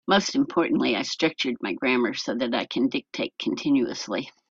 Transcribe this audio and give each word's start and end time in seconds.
Most 0.07 0.33
importantly, 0.33 0.95
I 0.95 1.03
structure 1.03 1.51
my 1.61 1.73
grammar 1.73 2.15
so 2.15 2.33
that 2.33 2.55
I 2.55 2.65
can 2.65 2.89
dictate 2.89 3.35
continuously. 3.37 4.31